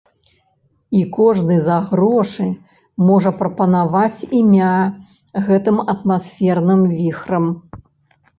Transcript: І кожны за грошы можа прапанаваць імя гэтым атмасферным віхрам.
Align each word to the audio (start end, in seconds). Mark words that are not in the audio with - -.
І 0.99 1.01
кожны 1.17 1.57
за 1.67 1.75
грошы 1.91 2.45
можа 3.09 3.33
прапанаваць 3.43 4.19
імя 4.39 4.71
гэтым 5.51 5.77
атмасферным 5.95 6.81
віхрам. 6.97 7.45